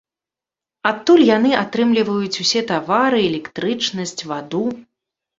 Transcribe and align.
Адтуль 0.91 1.25
яны 1.25 1.51
атрымліваюць 1.63 2.39
усе 2.45 2.61
тавары, 2.71 3.19
электрычнасць, 3.31 4.15
ваду. 4.33 4.63